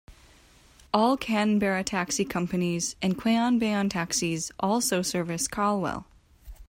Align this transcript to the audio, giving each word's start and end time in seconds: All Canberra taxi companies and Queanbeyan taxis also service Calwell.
All 0.91 1.15
Canberra 1.15 1.83
taxi 1.83 2.25
companies 2.25 2.95
and 3.03 3.15
Queanbeyan 3.15 3.87
taxis 3.91 4.51
also 4.59 5.03
service 5.03 5.47
Calwell. 5.47 6.05